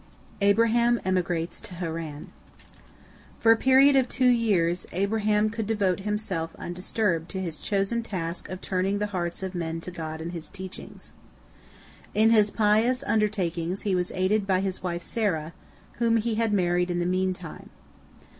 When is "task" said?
8.01-8.49